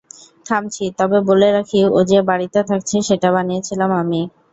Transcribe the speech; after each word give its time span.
থামছি, 0.45 0.85
তবে 0.99 1.17
বলে 1.29 1.47
রাখি 1.51 1.79
ও 1.89 2.09
যে 2.09 2.19
বাড়িতে 2.29 2.59
থাকছে 2.69 2.95
সেটা 3.07 3.29
বানিয়েছিলাম 3.35 3.89
আমি! 4.01 4.21